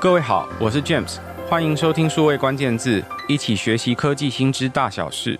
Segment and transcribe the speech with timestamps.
[0.00, 5.36] 各位好，我是 James，欢迎收听数位关键字，一起学习科技新知大小事。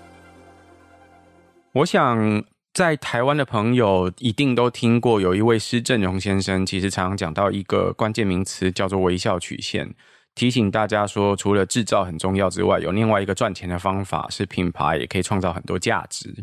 [1.72, 2.42] 我想
[2.74, 9.94] 在台湾的朋友一定都听过，有一位施振荣先生，其实常常讲到一个关键名词，叫做微笑曲线，
[10.34, 16.34] 提醒大家说，除了制造很重要之外，有另外一个赚钱的方法是品牌，也可以创造很多价值。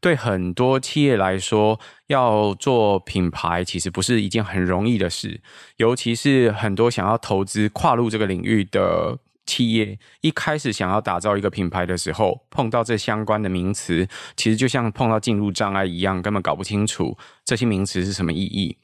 [0.00, 5.40] 对很多企业来说，要做品牌其实不是一件很容易的事，
[5.76, 18.76] 尤其是很多想要投资跨入这个领域的企业，一开始想要打造一个品牌的时候，碰到这相关的名词，其实就像碰到进入障碍一样，根本搞不清楚这些名词是什么意义。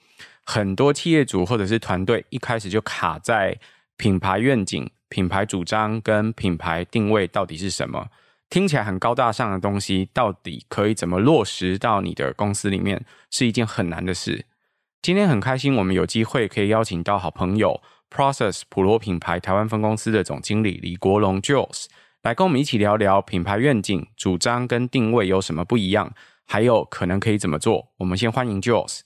[0.45, 3.57] 很多企业主或者是团队一开始就卡在
[3.97, 8.09] 品牌愿景、品牌主张跟品牌定位到底是什么。
[8.53, 14.45] 听起来很高大上的东西，到底可以怎么落实到你的公司里面，是一件很难的事。
[15.01, 17.81] 今天很开心，我们有机会可以邀请到好朋友
[18.15, 21.87] Process 普罗品牌台湾分公司的总经理李国龙 Jules
[22.23, 26.13] 来跟我们一起聊聊品牌愿景、主张跟定位有什么不一样，
[26.45, 27.89] 还有可能可以怎么做。
[28.01, 29.01] 我们先欢迎 Jules。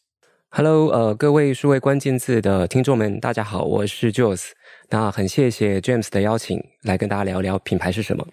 [0.50, 4.50] Hello，呃，各位数位关键字的听众们，大家好，我是 Jules。
[4.90, 8.26] 那很谢谢 James 的邀请，来跟大家聊聊品牌是什么。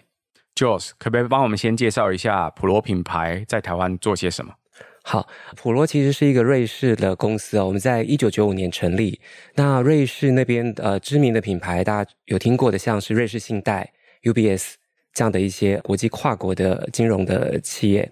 [0.54, 4.54] Jules，可不可以帮我们先介绍一下普罗品牌在台湾做些什么？
[5.02, 9.20] 好，普罗其实是一个瑞士的公司哦，我们在一九九五年成立。
[9.54, 14.74] 那瑞士那边呃知名的品牌，大家有听过的，像是瑞士信贷、UBS
[15.12, 18.10] 这样的一些国际跨国的金融的企业。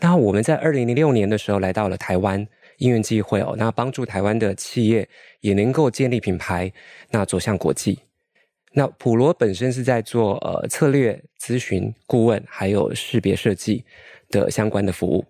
[0.00, 2.44] 那我们在二零零六年的时候来到了台湾，
[2.78, 5.08] 因缘际会哦，那帮助台湾的企业
[5.42, 6.72] 也能够建立品牌，
[7.10, 8.00] 那走向国际。
[8.74, 13.84] 那普罗本身是在做呃策略咨询顾问，还有识别设计
[14.30, 15.26] 的相关的服务。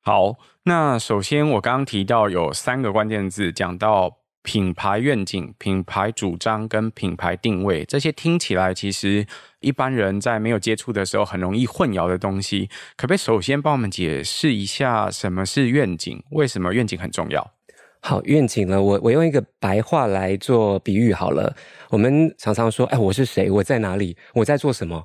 [0.00, 9.26] 好，那首先我刚刚提到有三个关键字，讲到品牌愿景、品牌主张跟品牌定位，这些听起来其实
[9.60, 16.22] 一般人在没有接触的时候很容易混淆的东西，可不可以首先帮我们解释一下什么是愿景？
[16.30, 17.52] 为什么愿景很重要？
[18.00, 21.54] 好，愿景呢，我我用一个白话来做比喻好了。
[21.90, 23.50] 我们常常说，哎，我是谁？
[23.50, 24.16] 我在哪里？
[24.34, 25.04] 我在做什么？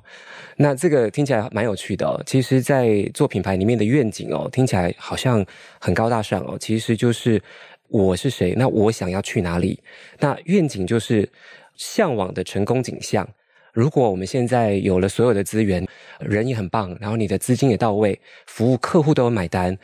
[0.56, 2.22] 那这个听起来蛮有趣的哦。
[2.24, 5.44] 其实，在做品牌里面的愿景哦，听起来好像
[5.80, 6.56] 很高大上哦。
[6.58, 7.42] 其实就是
[7.88, 8.54] 我是谁？
[8.56, 9.82] 那我想要去哪里？
[10.20, 11.28] 那愿景就是
[11.76, 13.28] 向往的成功景象。
[13.72, 15.84] 如果我们现在有了所有的资源，
[16.20, 19.76] 人也很棒，然后你的资金也到位，服务客户都有买单，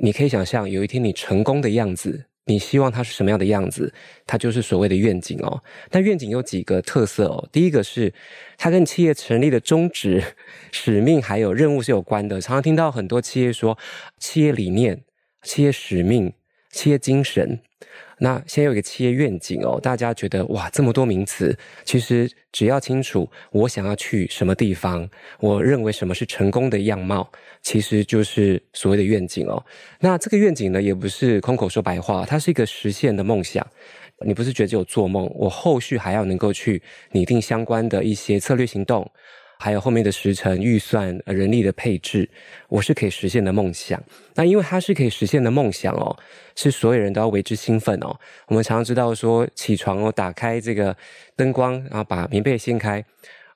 [0.00, 2.24] 你可以想象有一天你成功的样子。
[2.46, 3.92] 你希望它是什么样的样子？
[4.24, 5.62] 它就是所谓的愿景哦。
[5.90, 7.48] 但愿景有几个特色哦。
[7.52, 8.12] 第一个是
[8.56, 10.22] 它跟企业成立的宗旨、
[10.72, 12.40] 使命还有任务是有关的。
[12.40, 13.76] 常常听到很多企业说
[14.18, 15.02] 企业理念、
[15.42, 16.32] 企业使命、
[16.70, 17.60] 企业精神。
[18.18, 25.08] 那先有一个企业愿景哦，大家觉得哇，这么多名词，其实只要清楚我想要去什么地方，
[25.40, 27.30] 我认为什么是成功的样貌，
[27.62, 29.62] 其实就是所谓的愿景哦。
[30.00, 33.66] 那这个愿景呢，也不是空口说白话，它是一个实现的梦想。
[34.24, 39.10] 你不是觉得只有做梦，我后续还要能够去拟定相关的一些策略行动。
[39.58, 42.28] 还有后面的时程、预算、人力的配置，
[42.68, 44.02] 我是可以实现的梦想。
[44.34, 46.16] 那因为它是可以实现的梦想哦，
[46.54, 48.14] 是所有人都要为之兴奋哦。
[48.48, 50.96] 我们常常知道说，起床哦，打开这个
[51.34, 53.04] 灯光，然后把棉被掀开，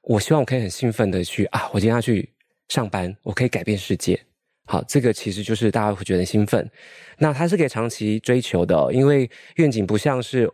[0.03, 2.29] 我希望我可以很兴奋的去啊，我今天要去
[2.69, 4.19] 上班，我可以改变世界。
[4.67, 6.71] 好，这个其实就是大家会觉得兴奋。
[7.19, 10.51] 那它是可以长期追求的哦，因为愿景不像是。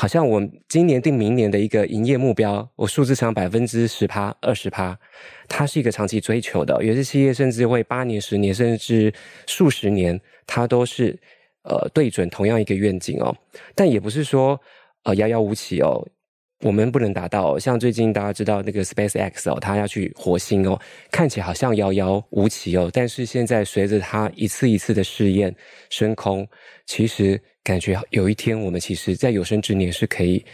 [0.00, 4.98] 好像我今年定明年的一个营业目标，我数字上百分之十趴、二十趴，
[5.46, 6.82] 它是一个长期追求的。
[6.82, 9.12] 有些企业甚至会八年、十年，甚至
[9.46, 11.20] 数十年，它都是
[11.64, 13.36] 呃对准同样一个愿景哦。
[13.74, 14.58] 但也不是说
[15.02, 16.02] 呃遥遥无期哦。
[16.62, 25.54] 我们不能达到，像最近大家知道那个 SpaceX 哦，它要去火星哦，看起来好像遥遥无期哦，但是现在随着它一次一次的试验
[25.90, 26.48] 升空，
[26.86, 30.44] 其实感觉有一天我们其实在有生之年是可以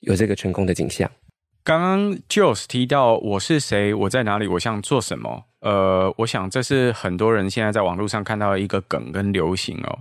[0.00, 1.10] 有这个成功的景象。
[1.62, 5.44] 刚刚 Jules 提到我是谁，我在哪里，我想做什么？
[5.60, 9.98] 呃，我想这是很多人现在在网络上看到的一个梗跟流行哦。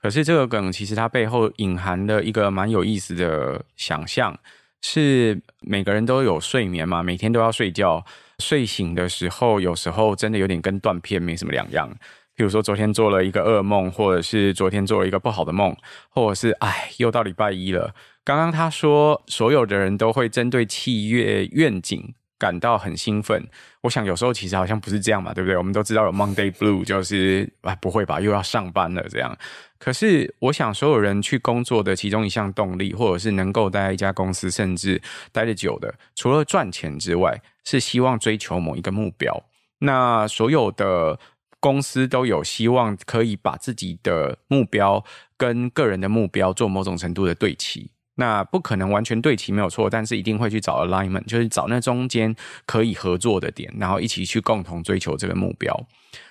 [0.00, 4.38] 可是这个梗其实它背后隐含的一个蛮有意思的想象。
[4.80, 8.04] 是每个人都有睡眠嘛，每天都要睡觉。
[8.38, 11.90] 睡醒的时候，有时候真的有点跟断片没什么两样。
[12.38, 15.76] 譬如说，昨天做了一个噩梦，或者是昨天做了一个不好的梦，
[16.08, 17.92] 或者是哎，又到礼拜一了。
[18.22, 23.48] 刚刚他说，所有的人都会针对企业愿景感到很兴奋。
[23.80, 25.56] 我想有时候其实好像不是这样嘛，对不对？
[25.56, 29.36] 我们都知道有 Monday Blue，就是啊，不会吧，又要上班了这样。
[29.80, 35.02] 可是我想所有人去工作的其中一项动力，或者是能够待在一家公司，甚至
[35.32, 39.42] 待得久的，除了赚钱之外，是希望追求某一个目标。
[39.80, 41.18] 那所有的
[41.60, 45.04] 公司都有希望可以把自己的目标
[45.36, 47.90] 跟个人的目标做某种程度的对齐。
[48.14, 52.34] 那不可能完全对齐没有错，但是一定会去找 alignment，就是找那中间
[52.66, 55.86] 可以合作的点，然后一起去共同追求这个目标。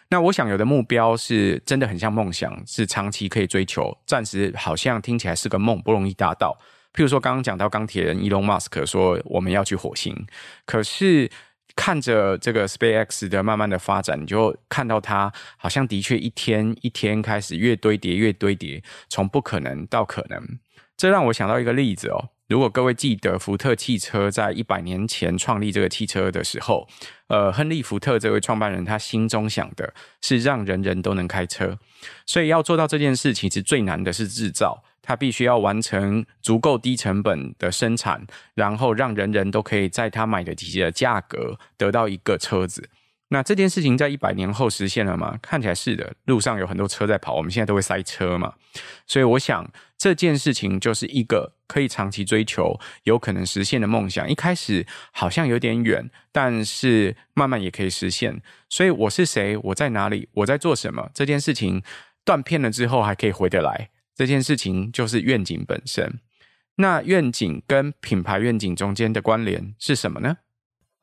[0.10, 6.58] 那我想有的目标是真的很像梦想，是长期可以追求，暂时好像听起来是个梦，不容易达到。
[6.94, 10.28] 譬如说刚刚讲到钢铁人 Elon Musk 说我们要去火星，
[10.66, 11.30] 可是
[11.78, 20.60] 看着这个 SpaceX 的慢慢的发展，你就看到它好像的确一天一天开始越堆叠越堆叠，从不可能到可能。
[20.98, 26.88] 这让我想到一个例子哦，如果各位记得福特汽车在一百年前创立这个汽车的时候，
[27.28, 31.78] 呃，亨利·福特这位创办人他心中想的是让人人都能开车，
[32.26, 42.90] 所以要做到这件事，其实最难的是制造，他必须要完成足够低成本的生产，然后让人人都可以在他买得起的价格得到一个车子。
[43.30, 45.38] 那这件事情在一百年后实现了吗？
[45.42, 48.54] 看起来是的，路上有很多车在跑，我们现在都会塞车嘛。
[49.06, 54.30] 所以我想这件事情就是一个可以长期追求、有可能实现的梦想。
[54.30, 58.42] 一开始好像有点远，但是慢慢也可以实现。
[58.70, 59.58] 所以我是谁？
[59.58, 60.30] 我在哪里？
[60.34, 61.10] 我在做什么？
[61.14, 61.82] 这件事情
[62.24, 63.90] 断片了之后还可以回得来。
[64.16, 66.20] 这件事情就是愿景本身。
[66.76, 70.38] 那愿景跟品牌愿景中间的关联是什么呢？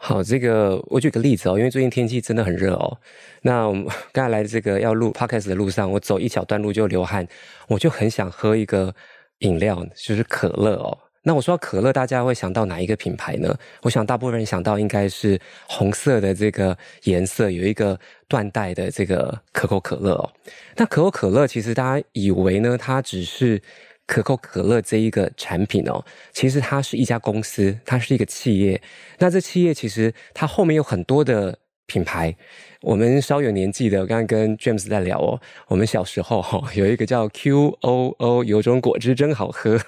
[0.06, 2.99] 好，这个我举个例子哦，因为最近天气真的很热哦。
[3.41, 7.27] 那我们 刚才来这个要录 podcast 的路上，我走一小段路就流汗，
[7.69, 8.95] 我就很想喝一个
[9.39, 10.99] 饮料，就是可乐哦。
[11.23, 13.56] 那我说到可乐，大家会想到哪一个品牌呢？
[13.81, 17.99] 我想大部分人想到应该是红色的这个颜色，有一个
[18.29, 20.31] 缎带的这个可口可乐哦。
[20.77, 23.62] 那可口可乐其实大家以为呢，它只是。
[24.06, 28.81] 可口可乐这一个产品哦，其实它是一家公司，它是一个企业。
[29.19, 32.35] 那这企业其实它后面有很多的品牌。
[32.83, 39.81] 我们稍有年纪的，我刚刚跟 James 在聊哦，我们小时候哈有一个叫 QOO，有种果汁真好喝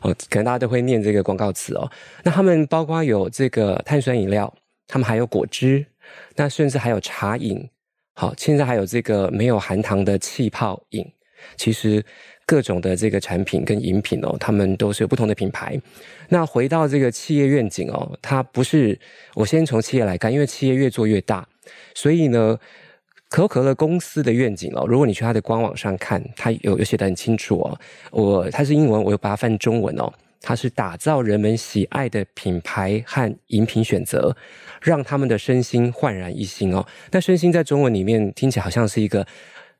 [0.00, 1.90] 哦，可能大家都会念这个广告词哦。
[2.22, 4.52] 那他们包括有这个碳酸饮料，
[4.86, 5.84] 他们还有果汁，
[6.36, 7.68] 那甚至还有茶饮，
[8.14, 11.06] 好，现在还有这个没有含糖的气泡饮，
[11.56, 12.04] 其实。
[12.46, 15.80] 各种的这个产品跟饮品哦，他们都是有不同的品牌。
[16.28, 19.00] 那回到这个企业愿景哦，它不是，
[19.32, 21.48] 我先从企业来看，因为企业越做越大，
[21.94, 22.58] 所以呢，
[23.30, 27.80] 可口可乐公司的愿景哦，如果你去它的官网上看，它有有写得很清楚哦。
[28.10, 30.12] 我它是英文，我又把它翻中文哦。
[30.42, 34.36] 它是打造人们喜爱的品牌和饮品选择，
[34.82, 36.86] 让他们的身心焕然一新哦。
[37.10, 39.26] 那身心在中文里面听起来好像是一个。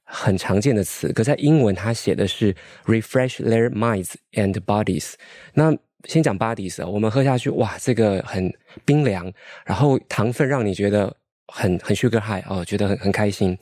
[0.04, 2.54] 很常见的词，可在英文它写的是
[2.84, 5.14] refresh their minds and bodies。
[5.54, 5.74] 那
[6.04, 8.52] 先讲 bodies 啊，我们喝下去，哇，这个很
[8.84, 9.32] 冰凉，
[9.64, 11.14] 然后糖分让你觉得
[11.48, 13.56] 很很 sugar high 哦，觉得很很开心，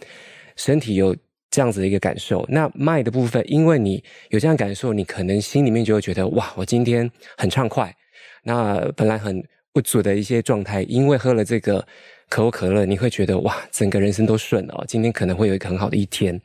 [0.56, 1.16] 身体有
[1.50, 2.44] 这样子的一个感受。
[2.48, 7.94] 那 mind 的部分，因为你有这样感受，你可能心里面就会觉得，哇，我今天很畅快。
[8.42, 9.42] 那本来很
[9.72, 11.86] 不足的一些状态，因为喝了这个。
[12.32, 16.40] 可口可乐，你会觉得哇，整个人生都顺了，今天可能会有一个很好的一天。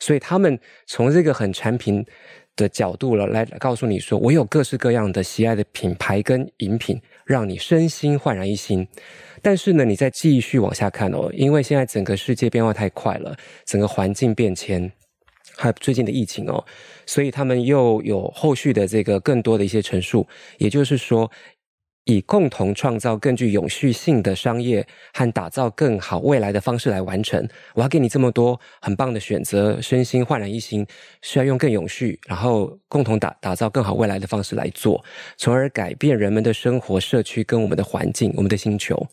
[0.00, 0.58] 所以他们
[0.88, 2.04] 从这个很产品
[2.56, 8.84] 的角度了来告诉你说，我有各式各样的喜爱的品牌跟饮品，让你身心焕然一新。
[9.40, 14.90] 但是呢，你再继续往下看哦，因为现在整个世界变化太快了，整个环境变迁，
[15.56, 16.64] 还有最近的疫情哦，
[17.06, 21.30] 所以他们又有后续的这个更多的一些陈述，也就是说。
[22.08, 27.46] 以共同创造更具永续性的商业和打造更好未来的方式来完成。
[27.74, 30.86] 我要给你这么多很棒的选择，身心焕然一新，
[31.20, 35.04] 需要用更永续，然后共同打打造更好未来的方式来做，
[35.36, 39.06] 从而改变人们的生活、社区跟我们的环境、我们的星球。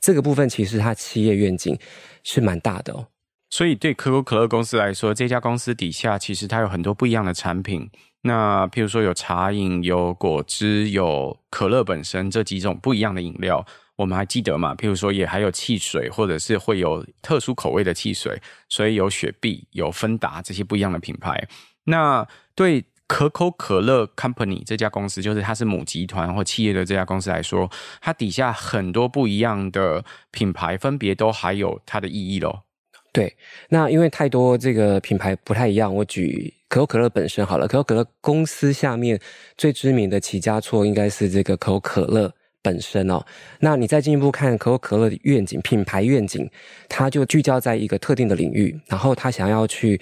[0.00, 1.78] 这个部分其实它企业愿景
[2.24, 3.06] 是蛮大的。
[3.50, 7.90] 所以对可口可乐公司来说，这家公司底下其实它有很多不一样的产品。
[8.22, 13.64] 那譬如说有茶饮、有果汁、有可乐本身这几种不一样的饮料，
[13.96, 14.74] 我们还记得嘛？
[14.74, 21.48] 譬如说也还有汽水，或者是会有特殊口味的汽水，所以有雪碧、有芬达这些不一样的品牌。
[21.84, 27.68] 那对可口可乐 Company 这家公司，就是它是母集团或企业的这家公司来说，
[28.02, 32.64] 它底下很多不一样的品牌，分别都还有它的意义咯。
[33.12, 33.36] 对，
[33.68, 37.66] 那因为太多这个品牌不太一样，我举可口可乐本身好了。
[37.66, 39.18] 可口可乐公司下面
[39.56, 43.24] 最知名的起家错应该是这个可口可乐本身哦。
[43.58, 46.48] 那你再进一步看可口可乐的愿景、品牌愿景，
[46.88, 50.00] 它就聚焦在一个特定的领域，然后它想要去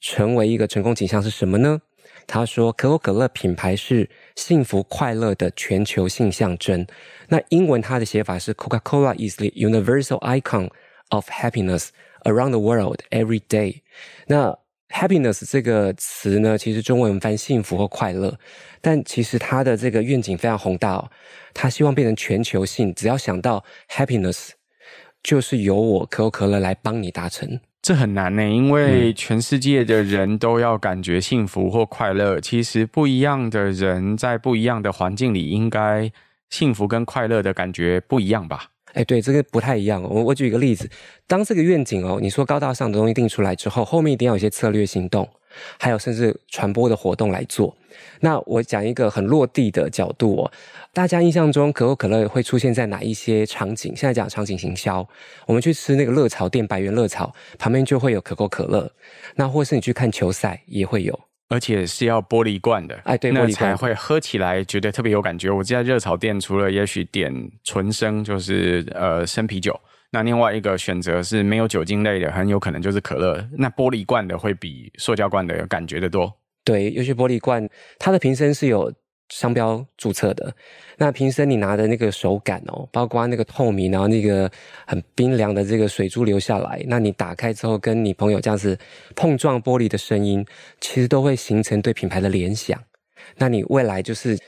[0.00, 1.80] 成为一个成功景象是什么呢？
[2.26, 6.86] 他说，可口可乐品牌是幸福快乐的全球性象征。
[7.28, 10.68] 那英文它的写法是 Coca-Cola is the universal icon
[11.12, 11.88] of happiness
[12.24, 13.80] around the world every day。
[14.26, 18.38] 那 happiness 这个词呢，其实中文翻幸福或快乐，
[18.80, 21.10] 但其实它的这个愿景非常宏大哦。
[21.54, 24.50] 他希望变成全球性，只要想到 happiness，
[25.22, 27.60] 就是由我可口可乐来帮你达成。
[27.82, 32.38] 这很难呢，因为全世界的人都要感觉幸福或快乐。
[32.38, 36.12] 嗯、其实不一样的人在不一样的环境里，应该
[36.48, 38.71] 幸福跟快乐的感觉不一样吧？
[38.92, 40.02] 哎，对，这个不太一样。
[40.02, 40.88] 我我举一个例子，
[41.26, 45.28] 当这个愿景哦，你说高大上的东西定出来之后，后面一定要有一些策略行动。
[45.78, 47.76] 还有甚至传播的活动来做。
[48.20, 50.52] 那我讲一个很落地的角度哦，
[50.94, 53.94] 大家印象中可口可乐会出现在哪一些场景？
[53.94, 55.06] 现在讲场景行销，
[55.46, 58.90] 我们去吃那个热炒店，百元热炒旁边就会有可口可乐。
[59.34, 65.50] 那或是你去看球赛也会有，而且是要玻璃罐的，哎，对，那才会喝起来觉得特别有感觉。
[65.50, 67.32] 我在热炒店除了也许点
[67.62, 69.78] 纯生，就是呃生啤酒。
[70.10, 73.46] 那另外一个选择是没有酒精类的，很有可能就是可乐。
[73.56, 76.30] 那玻璃罐的会比塑胶罐的有感觉的多。
[76.64, 77.68] 对，尤其玻璃罐，
[77.98, 78.92] 它的瓶身是有
[79.32, 80.54] 商标注册的。
[80.96, 84.50] 那瓶身你拿的那个手感哦，包括那个透明，然后那个
[84.86, 88.78] 很冰凉的这个水珠流下来，那你打开之后跟你朋友这样子
[89.16, 90.44] 碰撞玻璃的声音，
[90.80, 92.78] 其实都会形成对品牌的联想。
[93.36, 94.38] 那你未来就是。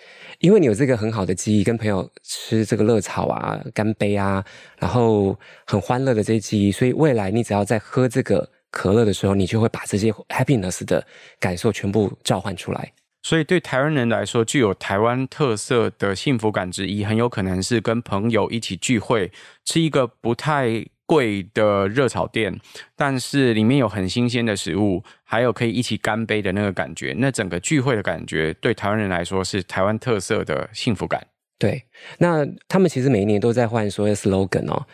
[0.40, 4.44] 因为你有这个很好的记忆，跟朋友吃这个热炒啊、干杯啊，
[4.78, 11.02] 然后很欢乐的这些记忆，所以未来你只要在喝这个可乐的时候，你就会把这些 happiness 的
[11.38, 12.92] 感受全部召唤出来。
[13.24, 19.32] 所以对台湾人来说，具有台湾特色的幸福感之一，很有可能是跟朋友一起聚会，
[19.64, 22.60] 吃一个不太贵的热炒店，
[22.94, 31.26] 但是里面有很新鲜的食物，还有可以一起干杯的那个感觉，那整个聚会的感觉，对台湾人来说是台湾特色的幸福感。
[31.58, 31.82] 对，
[32.18, 34.86] 那他们其实每一年都在换所谓 slogan 哦。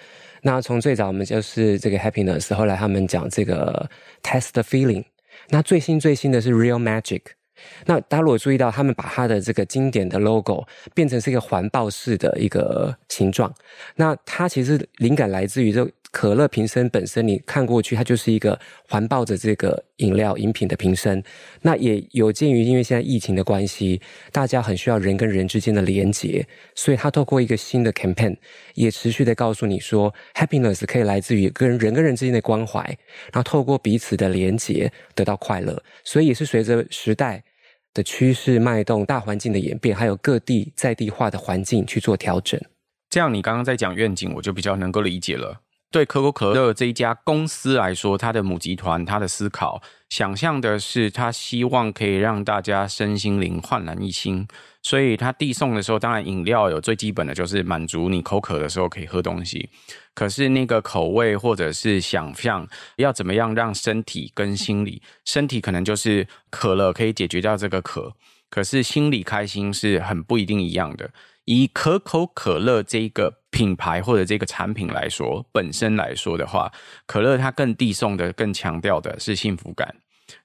[0.43, 3.91] 那从最早我们就是这个 happiness，后来他们讲这个
[4.23, 5.05] test the feeling，
[5.49, 7.23] 那最新最新的是 real magic。
[7.87, 13.53] 那大家如果注意到，他们把它的这个经典的 logo 变成是一个环抱式的一个形状，
[13.97, 15.89] 那它其实灵感来自于这。
[16.13, 21.23] 可乐瓶身本身，你看过去，它就是一个环抱着这个饮料饮品的瓶身。
[21.63, 24.01] 那也有鉴于，因为现在疫情的关系，
[24.33, 28.37] 大家很需要人跟人之间的连结，所以它透过一个新的 campaign，
[28.75, 32.83] 也持续的告诉你说，happiness 可以来自于跟人跟人之间的关怀，
[33.33, 35.81] 然后透过彼此的连结得到快乐。
[36.03, 37.41] 所以也是随着时代
[37.93, 42.61] 的趋势脉动、大环境的演变，还有各地在地化的环境去做调整。
[43.09, 45.63] 这样，你刚刚在讲愿景，我就比较能够理解了。
[45.91, 54.47] 对可口可乐这一家公司来说，它的母集团，它的思考，想象的是，它希望可以让大家身心灵焕然一新。
[54.83, 59.69] 所以，它递送的时候，当然饮料有最基本的就是满足你口渴的时候可以喝东西。
[60.15, 62.67] 可是，那个口味或者是想象，
[62.97, 68.15] 要怎么样让身体跟心理，身体可能就是渴了可以解决掉这个渴，
[68.49, 71.11] 可是心里开心是很不一定一样的。
[71.47, 76.71] 以可口可乐这一个品牌或者这个产品来说，本身来说的话，
[77.07, 79.95] 可乐它更递送的、更强调的是幸福感。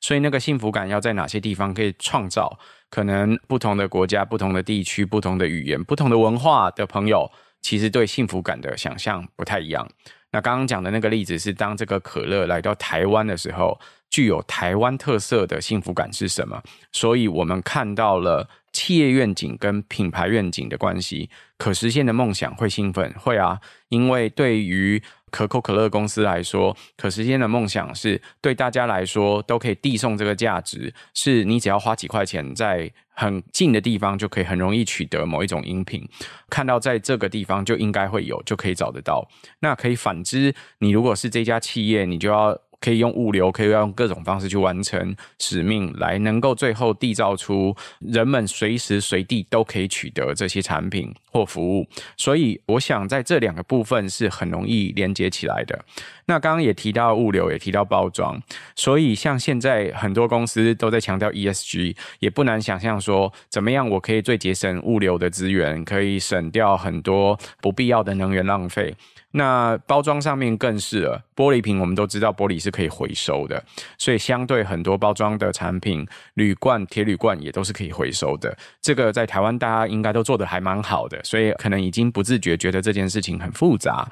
[0.02, 2.58] 所以那个幸福感要在哪些地方可以创造？
[2.90, 7.30] 可能不同的国家、不同的地区、不同的语言、不同的文化的朋友，
[7.62, 9.88] 其实对幸福感的想象不太一样。
[10.32, 16.62] 那刚刚讲的那个例子是，当这个可乐来到台湾的时候，具有台湾特色的幸福感是什么？
[16.92, 18.50] 所以我们看到了。
[18.76, 25.02] 企业愿景跟品牌愿景的关系，可实现的梦想会兴奋，会啊，因为对于
[25.32, 36.06] 可口可乐公司来说，可实现的梦想是对大家来说都可以递送这个价值，是你只要花几块钱，在很近的地方就可以很容易取得某一种饮品，
[36.50, 39.26] 看到在这个地方就应该会有，就可以找得到。
[39.60, 42.60] 那可以反之，你如果是这家企业，你就要。
[42.80, 51.88] 可以用物流，可以用各种方式去完成使命，来能够最后缔造出人们随时随地都可以取得这些产品或服务。
[52.18, 55.84] 所以，我想在这两个部分是很容易连接起来的。
[56.28, 58.42] 那刚刚也提到物流，也提到包装，
[58.76, 68.96] 所以像现在很多公司都在强调 ESG，也不难想象说，怎么样我可以最节省物流的资源，可以省掉很多不必要的能源浪费。
[69.38, 73.62] 那包装上面更是了，玻璃瓶我们都知道玻璃是可以回收的，
[73.98, 78.58] 所以相对很多包装的产品，铝罐、铁铝罐也都是可以回收的。
[78.82, 84.10] 这个在台湾大家应该都做得还蛮好的，所以可能已经不自觉觉得这件事情很复杂。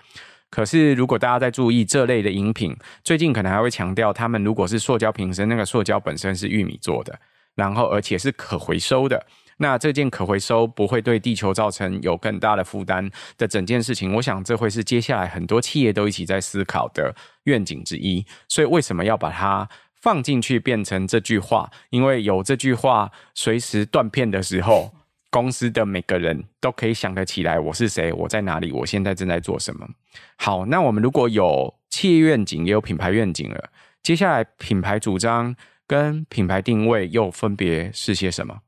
[0.49, 7.17] 可是如果大家在注意这类的饮品，最近可能还会强调，他们如果是塑胶瓶身，那个塑胶本身是玉米做的，
[7.55, 9.25] 然后而且是可回收的。
[9.57, 18.25] 那这件可回收不会对地球造成有更大的负担的整件事情，我想这会是接下来很多企业都一起在思考的愿景之一。
[18.47, 19.69] 所以为什么要把它
[20.01, 21.71] 放进去变成这句话？
[21.89, 24.93] 因为有这句话，随时断片的时候，
[25.29, 29.87] 公司的每个人都可以想得起来我是谁，我在哪里，我现在正在做什么。
[30.35, 33.69] 好，那我们如果有企业愿景，也有品牌愿景了，
[34.01, 35.55] 接下来品牌主张
[35.87, 38.59] 跟品牌定位又分别是些什么？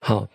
[0.00, 0.28] 好，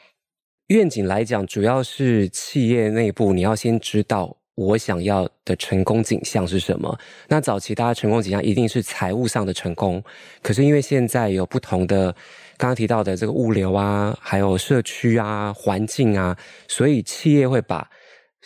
[0.68, 6.98] 愿景来讲，主要是企业内部你要先知道我想要的成功景象是什么。
[7.30, 10.04] 那早期大家成功景象一定是财务上的成功，
[10.42, 12.12] 可是因为现在有不同的
[12.58, 16.38] 刚刚提到的这个物流啊，还有社区啊、环境啊，
[16.68, 17.90] 所以企业会把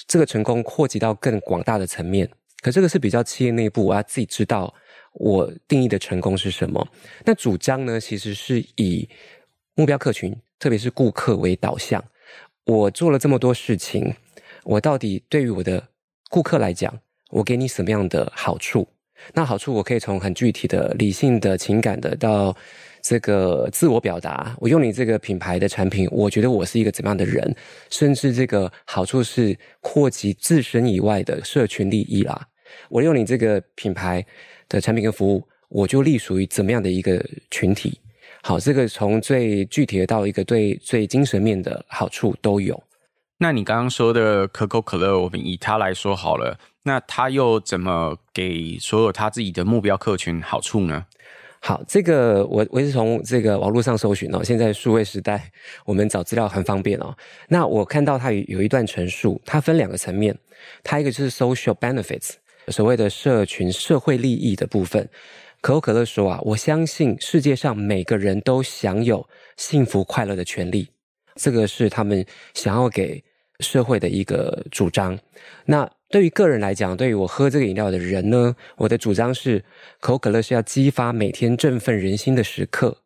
[0.07, 2.29] 这个成功扩及到更广大的层面。
[2.61, 4.73] 可这个是比较企业内部，我要自己知道
[5.13, 6.87] 我定义的成功是什么。
[7.23, 9.07] 那主张呢，其实是以
[9.75, 10.35] 目标客群。
[10.57, 12.01] 特别是顾客为导向，
[12.65, 14.15] 我做了这么多事情，
[14.63, 15.85] 我到底对于我的
[16.29, 16.97] 顾客来讲，
[17.29, 18.87] 我给你什么样的好处？
[19.33, 22.55] 那好处我可以从很具体的、理性的、情感的，到
[23.01, 24.55] 这个自我表达。
[24.61, 27.53] 我用你这个品牌的产品，我觉得我是一个怎么样的人？
[27.91, 32.47] 甚至这个好处是扩及自身以外的社群利益啦。
[32.89, 34.25] 我用你这个品牌
[34.69, 37.99] 的产品跟服务，我就隶属于怎么样的一个群体？
[38.47, 42.79] 好，这个从最具体的到一个对最精神面的好处都有。
[43.39, 51.07] 那你刚刚说的可口可乐，我们以它来说好了，那它又怎么给所有它自己的目标客群好处呢？
[51.59, 54.43] 好，这个我我是从这个网络上搜寻哦。
[54.43, 55.51] 现在数位时代，
[55.83, 57.17] 我们找资料很方便哦。
[57.47, 60.37] 那我看到它有有一段陈述，它分两个层面，
[60.83, 62.33] 它一个就是 social benefits，
[62.67, 65.09] 所谓的社群社会利益的部分。
[65.65, 70.87] 可口可乐说啊，我相信世界上每个人都享有幸福快乐的权利，
[71.33, 73.23] 这个是他们想要给
[73.61, 75.17] 社会的一个主张。
[75.65, 79.65] 那对于个人来讲，对于我喝这个饮料的人呢，我的主张是，
[79.99, 83.01] 可口可乐是要激发每天振奋人心的时刻。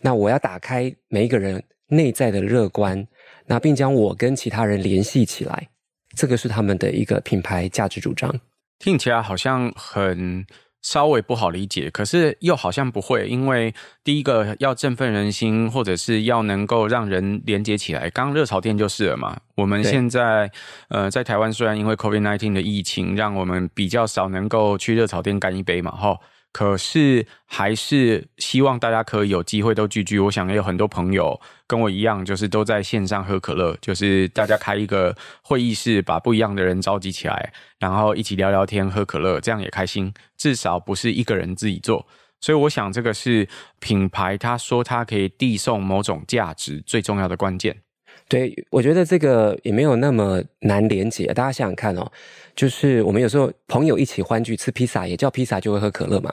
[0.00, 3.06] 那我要打开每一个人内在的乐观，
[3.46, 5.68] 那并将我跟其他人联系起来，
[6.16, 8.40] 这个是他们的一个品牌价值主张。
[8.80, 10.44] 听起来好像很。
[10.82, 18.08] 稍微不好理解，可是又好像不会，因为第一个要振奋人心，或者是要能够让人连接起来。
[18.10, 19.36] 刚刚热炒店就是了嘛。
[19.56, 20.50] 我们现在
[20.88, 26.18] 呃，在台湾虽然因为 COVID-19 的疫情，让我们比较少能够去热炒店干一杯嘛，齁。
[26.52, 30.18] 可是还是希望大家可以有机会都聚聚。
[30.18, 40.12] 我想也有很多朋友跟我一样，就是都在线上喝可乐，就是大家开一个会议室，把不一样的人召集起来，然后一起聊聊天、喝可乐，这样也开心。
[40.36, 42.06] 至少不是一个人自己做。
[42.40, 43.46] 所以我想这个是
[43.78, 47.82] 品牌他说他可以递送某种价值最重要的关键。
[48.30, 51.26] 对，我觉得这个也没有那么难连结。
[51.34, 52.08] 大家想想看哦，
[52.54, 56.32] 就是我们有时候朋友一起欢聚吃披萨，也叫披萨就会喝可乐嘛。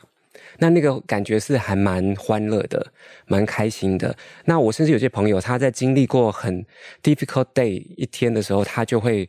[0.59, 2.85] 那那个感觉是还蛮欢乐的，
[3.25, 4.15] 蛮开心的。
[4.45, 6.63] 那我甚至有些朋友，他在经历过很
[7.01, 9.27] difficult day 一天的时候，他就会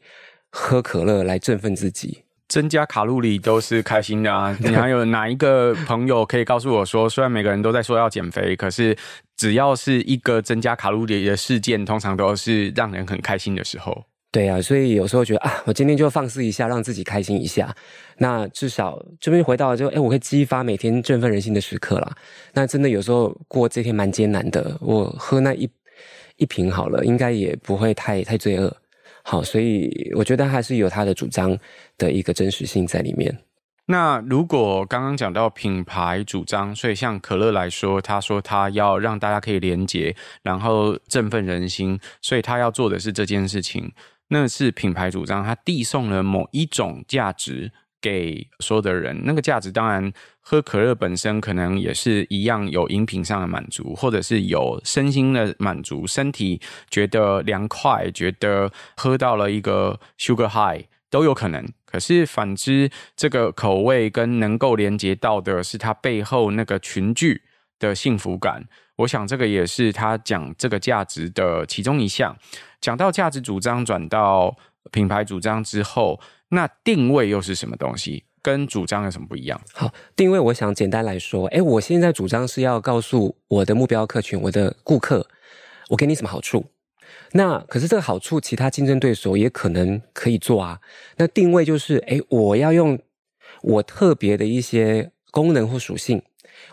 [0.51, 2.25] 喝可乐来振奋自己。
[2.49, 4.57] 增加卡路里都是开心的啊！
[4.61, 8.97] 你还有哪一个朋友可以告诉我说，虽然每个人都在说要减肥，可是
[9.39, 14.05] 只要是一个增加卡路里的事件，通常都是让人很开心的时候。
[14.31, 17.75] 对啊，所以有时候觉得啊，我今天就放肆一下，让自己开心一下。
[18.19, 22.15] 那至少这边回到了就，哎，我会激发每天振奋人心的时刻啦。
[22.53, 25.67] 那真的有时候过这天蛮艰难的，我喝那一
[26.37, 28.77] 一瓶好了，应该也不会太太罪恶。
[29.23, 31.57] 好，所以我觉得还是有他的主张
[31.97, 33.35] 的一个真实性在里面。
[33.91, 43.93] 那如果刚刚讲到品牌主张，所以像可乐来说，他说他要让大家可以连结，然后振奋人心，所以他要做的是这件事情，
[44.29, 47.73] 那是品牌主张，他递送了某一种价值。
[48.01, 61.69] 给所有的人，那个价值当然，喝可乐本身可能也是一样，有饮品上的满足，或者是有身心的满足，身体觉得凉快，觉得喝到了一个 sugar high 都有可能。
[61.91, 67.43] 可是反之，这个口味跟能够连接到的是它背后那个群聚
[67.79, 68.65] 的幸福感。
[68.97, 72.37] 我想这个也是他讲这个价值的其中一项。
[72.81, 74.57] 讲到价值主张转到
[74.91, 78.25] 品牌主张之后，那定位又是什么东西？
[78.43, 79.61] 跟主张有什么不一样？
[79.73, 85.29] 好，定位我想简单来说，诶，我现在主张是要告诉我的目标客群，我的顾客，
[85.91, 86.71] 我给你什么好处。
[87.33, 90.81] 那可是这个好处，其他竞争对手也可能可以做啊。
[91.17, 92.99] 那定位就是，诶，我要用
[93.63, 96.23] 我特别的一些功能或属性，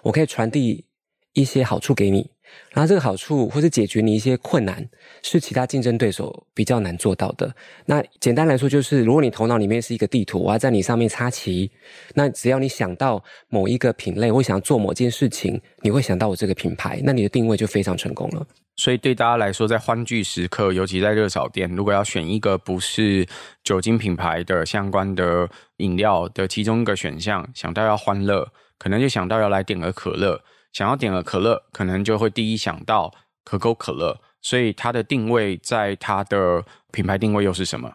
[0.03, 0.85] 我可以传递
[1.33, 2.31] 一些好处给你。
[2.71, 4.87] 然后这个好处或是解决你一些困难，
[5.23, 7.53] 是其他竞争对手比较难做到的。
[7.85, 11.69] 那简单来说就是，如果你头脑里面是一个地图，我要在你上面插旗，
[12.13, 18.47] 那只要你想到某一个品类或想要做某件事情，你会想到我这个品牌，那你的定位就非常成功了。
[18.75, 23.25] 所以对大家来说，在欢聚时刻，尤其在热炒店，如果要选一个不是
[23.63, 30.41] 酒精品牌的相关的饮料的其中一个选项，想到要欢乐，可能就想到要来点个可乐。
[30.73, 33.09] 想要点个可乐，可能就会第一想到
[33.45, 36.61] 可口可乐，所以它的定位在它的
[36.91, 37.89] 品牌定位又是什么？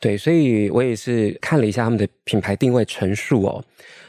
[0.00, 3.62] 对，所以我也是看了一下他们的品牌定位陈述哦。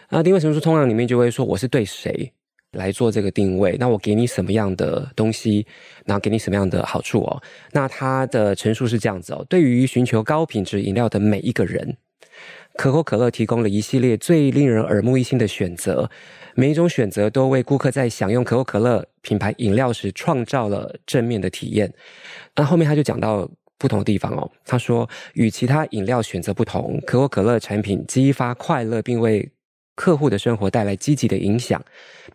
[0.07, 2.31] 那定位陈述通常里面就会说我是对谁
[2.77, 5.65] 来做这个定位，那我给你什么样的东西，
[6.05, 7.41] 然后给你什么样的好处哦。
[7.71, 11.97] 那他的陈述是这样子哦，对于寻求高品质饮料的每一个人，
[12.75, 16.09] 可口可乐提供了一系列最令人耳目一新的选择。
[16.55, 21.93] 每一种选择都为顾客在享用可口可乐品牌饮料时创造了正面的体验。
[22.55, 29.47] 那后面他就讲到不同的地方哦，他说与其他饮料选择不同，可口可乐产品激发快乐，并为
[29.97, 31.83] 客户的生活带来积极的影响，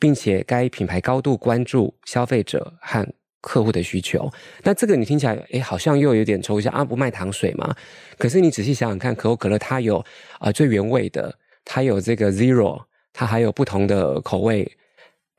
[0.00, 3.06] 并且该品牌高度关注消费者和
[3.40, 4.28] 客户的需求。
[4.64, 7.74] 那这个你听起来，诶，好像又有点抽象啊，不卖糖水嘛？
[8.18, 10.04] 可是你仔细想想看，可口可乐它有
[10.40, 11.32] 啊、最原味的，
[11.64, 12.82] 它有这个 Zero。
[13.14, 14.66] 它还有不同的口味，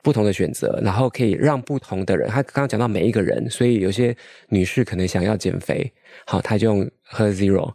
[0.03, 2.29] 不同的选择，然后可以让不同的人。
[2.29, 4.15] 他刚刚讲到每一个人，所以有些
[4.49, 5.91] 女士可能想要减肥，
[6.27, 7.73] 好，他就用喝 Zero。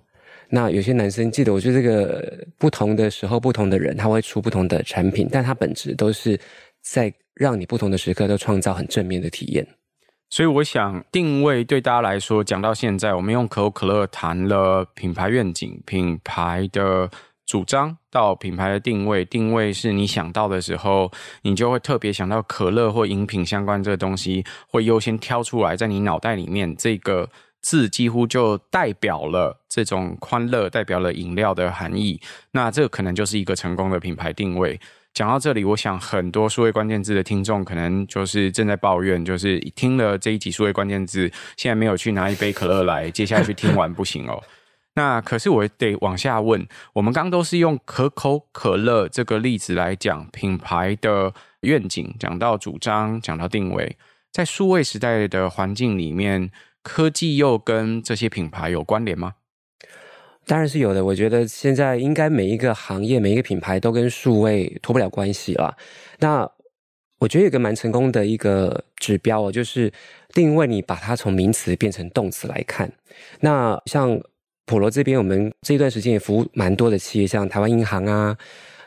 [0.50, 6.38] 那有些男生记得，我觉得这个不同的时候，不同的人，他会出不同的产品，但它本质都是
[6.82, 9.66] 在让你不同的时刻都创造很正面的体验。
[10.30, 17.11] 所以我想定位对大家来说，讲到现在，我们用可口可乐谈了品牌愿景，品牌的。
[17.48, 27.26] 主张到品牌的定位，定位是你想到的时候，你就会特别想到可乐或饮品相关这个东西，会优先挑出来，在你脑袋里面，这个
[27.60, 32.20] 字几乎就代表了这种欢乐，代表了饮料的含义。
[32.52, 34.80] 那这可能就是一个成功的品牌定位。
[35.14, 44.40] 讲到这里，我想很多数位关键字的听众可能就是正在抱怨，就是听了这一集数位关键字，现在没有去拿一杯可乐来，接下去听完不行哦。
[44.94, 53.96] 那可是我得往下问，我们刚都是用可口可乐这个例子来讲品牌的愿景，讲到主张，讲到定位，
[54.32, 56.50] 在数位时代的环境里面，
[56.88, 59.35] 科技又跟这些品牌有关联吗？
[60.46, 61.05] 当然是有的。
[61.05, 65.77] 我觉得现在应该每一个行业、每一个品牌都跟数位脱不了关系了。
[66.20, 66.51] 那
[67.18, 69.92] 我觉得有个蛮成功的一个指标哦，就是
[70.33, 72.90] 定位，你把它从名词变成动词来看。
[73.40, 74.18] 那像
[74.64, 78.37] 普罗这边，我们这一段时间也服务蛮多的企业，像台湾银行啊、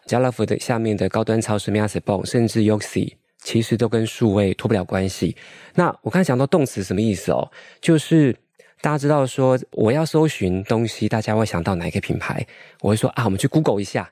[0.08, 5.36] 家乐福的下面的高端超市 Megacycle 甚至 Yoxi，其实都跟数位脱不了关系。
[5.75, 7.51] 那我刚才讲到动词什么意思哦？
[7.82, 8.34] 就是
[8.82, 12.45] 大家知道说，我要搜寻东西，大家会想到哪一个品牌？
[12.82, 14.10] 我会说啊，我们去 Google 一下。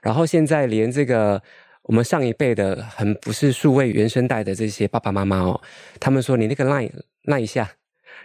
[0.00, 1.42] 然后现在连这个
[1.82, 5.60] 我们上一辈的很不是数位原生代的这些爸爸妈妈哦，
[6.00, 6.90] 他们说你那个 Line
[7.24, 7.70] Line 一下。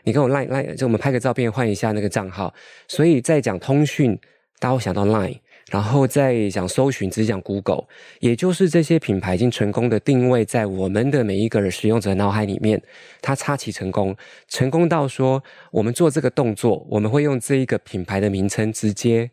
[0.05, 2.53] 你跟我 Line Line，就我们拍个照片换一下那个账号。
[2.87, 4.19] 所以在讲通讯，
[4.59, 5.39] 大家会想到 Line，
[5.73, 7.85] 然后再讲搜寻，只讲 Google，
[8.19, 12.79] 也就是这些品牌已经成功的定位在我们的每一个人使用者脑海里面，
[13.23, 14.15] 它插旗成功，
[14.47, 19.31] 成功到说我们做这个动作，我们会用这一个品牌的名称直接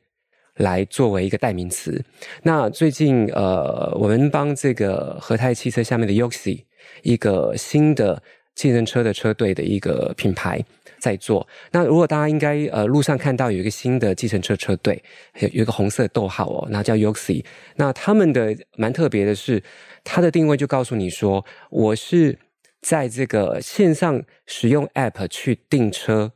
[0.56, 2.02] 来作为一个代名词。
[2.42, 6.64] 那最近呃，我们帮这个和泰汽车下面的 Yoxi
[7.02, 8.22] 一个新的。
[8.52, 10.62] 计程车的车队的一个品牌
[11.00, 11.46] 在做。
[11.72, 15.02] 那如果大家应该呃路上看到有一个新的计程车车队，
[15.40, 17.44] 有有一个红色逗号哦，那叫 Yoxi。
[17.76, 19.62] 那他们的蛮特别的是，
[20.04, 22.38] 它的定位就告诉你说，我是
[22.80, 26.32] 在这个线上使用 App 去订车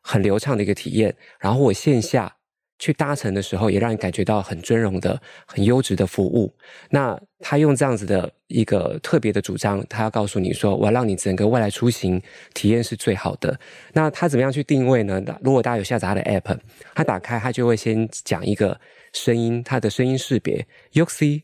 [0.00, 2.35] 很流畅的一个体验，然后我线下
[2.78, 6.52] 去搭乘的时候，也让你感觉到很尊荣的、很优质的服务。
[6.90, 12.20] 那他用这样子的一个特别的主张，他要告诉你说，我要让你整个未来出行
[12.52, 13.58] 体验是最好的。
[13.94, 15.22] 那他怎么样去定位呢？
[15.42, 16.58] 如果大家有下载他的 App，
[16.94, 18.78] 他打开他就会先讲一个
[19.12, 21.42] 声音，他的声音识别 Yoxi。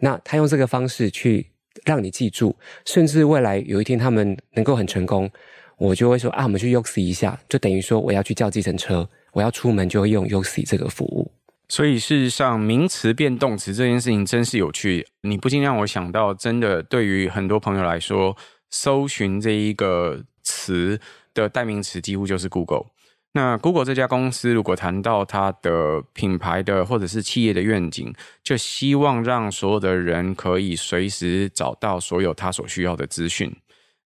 [0.00, 1.50] 那他用这个方式去
[1.84, 5.30] 让你记住，甚至未来有一天他们能够很成功，
[5.78, 9.08] 我就会说啊，我们去 Yoxi 一下，就等于说我要去叫计程车。
[9.38, 11.30] 我要出门就会用 UC 这个服务，
[11.68, 15.06] 所以事实上名词变动词这件事情真是有趣。
[15.20, 18.36] 你不禁让我想到，真的对于很多朋友来说，
[18.68, 20.98] 搜寻这一个词
[21.32, 22.86] 的代名词几乎就是 Google。
[23.32, 33.54] 那 Google 这家公司如果谈到它的品牌的或者是企业的愿景，就希望让所有的人可以随时找到所有他所需要的资讯。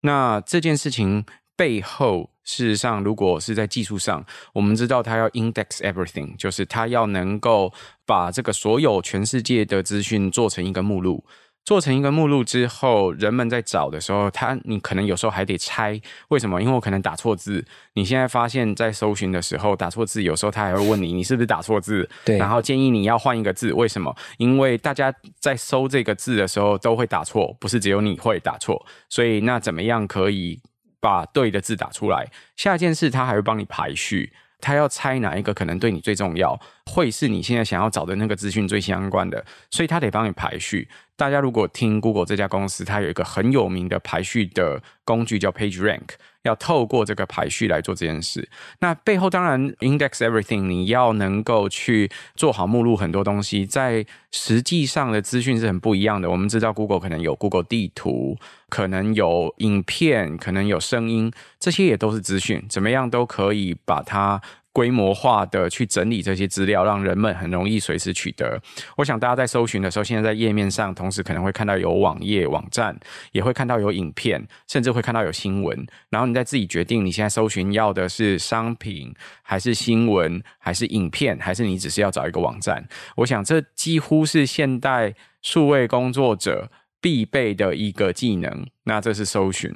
[0.01, 1.23] 那这件事情
[1.55, 7.71] 背后，事实上，如果是在技术上，我们知道它要 index everything，就是它要能够
[8.05, 11.23] 把这个所有全世界的资讯做成一个目录，
[11.63, 16.61] 做成一个目录之后，人们在找的时候，他你可能有时候还得猜为什么？
[16.61, 17.63] 因为我可能打错字。
[17.93, 22.09] 你现在发现，在搜寻的时候打错字，有时候他还会问你，你是不是打错字？
[22.25, 23.71] 对，然后建议你要换一个字。
[23.71, 24.13] 为什么？
[24.37, 28.83] 因为大家在搜这个字的时候都会打错，不是只有你会打错。
[29.07, 30.59] 所以那怎么样可以？
[31.01, 40.87] 把对的字打出来，下一件事他还会帮你排序，他要猜哪一个可能对你最重要，会是你现在想要找的那个资讯最相关的，所以他得帮你排序。
[41.17, 46.07] 大家如果听 Google 这家公司，它有一个很有名的排序的工具叫 PageRank。
[46.43, 48.49] 要透过这个排序来做这件事，
[48.79, 56.29] 那背后当然 index everything，你要能够去做好目录，很多东西在实际上的资讯是很不一样的。
[56.29, 58.37] 我们知道 Google 可能有 Google 地图，
[58.69, 64.41] 可能有影片，可能有声音，这些也都是资讯，怎么样都可以把它。
[64.73, 68.61] 规模化的去整理这些资料，让人们很容易随时取得。
[68.95, 72.97] 我想大家在搜寻的时候，现在在页面上，同时可能会看到有网页、网站，
[73.33, 75.85] 也会看到有影片，甚至会看到有新闻。
[76.09, 82.87] 然后你再自己决定，你现在搜寻要的是商品，还是新闻，还是影片，还是你只是要找一个网站？
[83.17, 88.65] 我想这几乎是现代数位工作者必备的一个技能。
[88.85, 89.69] 那这是搜寻。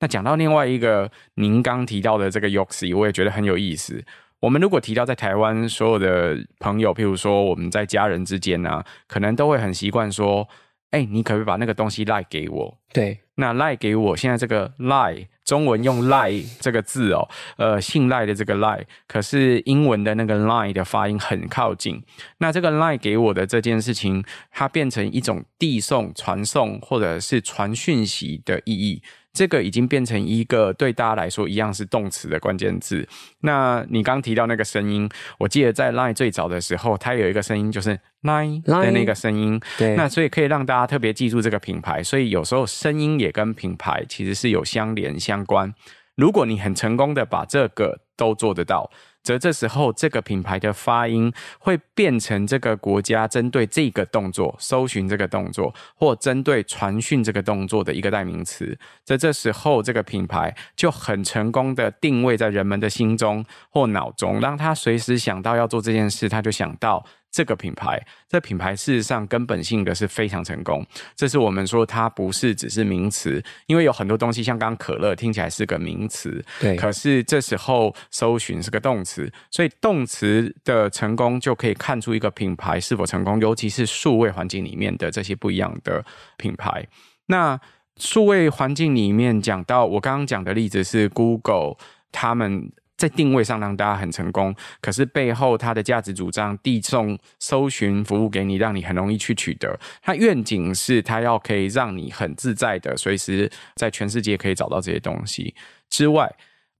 [0.00, 4.04] 那讲到另外一个您刚提到的这个 Yoxi，我也觉得很有意思。
[4.40, 10.48] 我们如果提到在台湾所有的朋友，譬如说我们在家人之间呢、啊，可能都会很习惯说
[10.92, 22.02] ：“哎、欸，你可不可以把那个东西赖给我？”对，那赖给我，现在这个赖，中文用赖这个字哦，呃，信赖的这个赖，可是英文的那个 line 的发音很靠近。
[22.38, 29.02] 那这个赖给我的这件事情，它变成一种递送、传送或者是传讯息的意义。
[29.32, 33.06] 这个已经变成一个对大家来说一样是动词的关键字。
[33.40, 39.60] 那你刚提到那个声音，我记得在 Line 最早的时候，它有一个声音就是 Line 的那个声音。
[39.76, 42.02] 对，那所以可以让大家特别记住这个品牌。
[42.02, 45.72] 所以有时候声音也跟品牌其实是有相连相关。
[46.16, 48.90] 如果你很成功的把这个都做得到。
[49.22, 58.78] 则这时候，这个品牌的发音会变成这个国家针对这个动作、搜寻这个动作，或针对传讯这个动作的一个代名词。
[59.04, 67.04] 在这时候，这个品牌就很成功的定位在人们的心中或脑中，让他随时想到要做这件事，他就想到。
[67.38, 70.84] 这个品牌，这品牌事实上根本性的是非常成功。
[71.14, 76.74] 这是我们说它不是只是名词，因为有很多东西，像刚刚可乐听起来是个名词，对。
[76.74, 86.04] 可是这时候搜寻是个动词，所以动词的成功就可以看出一个品牌是否成功，尤其是数位环境里面的这些不一样的
[86.38, 86.84] 品牌。
[87.26, 87.56] 那
[87.98, 91.76] 数位环境里面讲到我刚刚讲的例子是 Google
[92.10, 92.72] 他们。
[92.98, 99.78] 在定位上让大家很成功，可是背后它的价值主张递送搜寻服务给你，让你很容易去取得。
[100.02, 105.54] 它愿景是它要可以让你很自在的随时在全世界可以找到这些东西
[105.88, 106.28] 之外。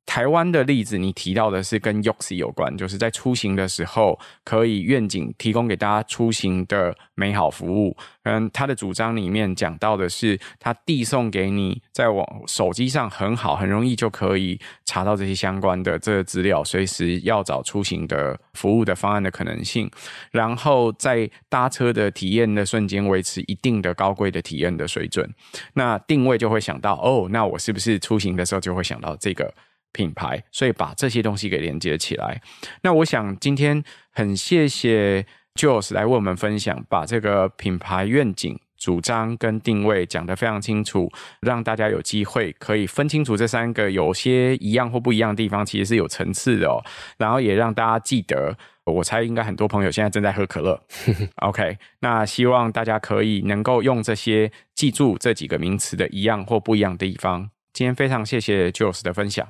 [0.09, 7.95] 台湾的例子，你提到的是跟 Yoxi 有关，就是在出行的时候可以愿景提供给大家出行的美好服务。
[8.23, 19.91] 嗯，他的主张里面讲到的是，他递送给你在网手机上很好，很容易就可以查到这些相关的这个资料，随时要找出行的服务的方案的可能性。
[20.31, 25.31] 然后在搭车的体验的瞬间，维持一定的高贵的体验的水准。
[25.75, 29.53] 那定位就会想到，哦，那我是不是出行的时候就会想到这个？
[29.93, 32.41] 品牌，所以把这些东西给连接起来。
[32.83, 46.83] 那我想今天很谢谢 Jules 来为我们分享，把这个品牌愿景、主张跟定位讲得非常清楚，让大家有机会可以分清楚这三个有些一样或不一样的地方，其实是有层次的哦。
[47.19, 48.57] 然后也让大家记得。
[48.91, 50.83] 我猜应该很多朋友现在正在喝可乐。
[51.45, 57.51] OK，那希望大家可以能够用这些记住这几个名词的一样或不一样的地方。
[57.75, 59.47] 今天非常谢谢 Jules 的分享，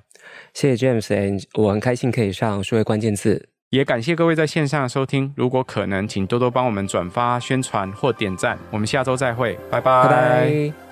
[0.54, 5.32] 谢谢 James，我很开心可以上数位关键字，也感谢各位在线上的收听。
[5.36, 8.58] 如果可能，请多多帮我们转发、宣传或点赞。
[8.70, 10.04] 我们下周再会，拜拜。
[10.04, 10.87] 拜拜。